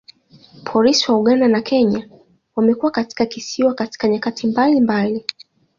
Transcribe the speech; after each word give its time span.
Polisi 0.69 1.03
wa 1.11 1.17
Uganda 1.21 1.47
na 1.47 1.61
Kenya 1.61 2.09
wamekuwa 2.55 2.91
katika 2.91 3.25
kisiwa 3.25 3.73
katika 3.73 4.07
nyakati 4.07 4.47
mbalimbali. 4.47 5.25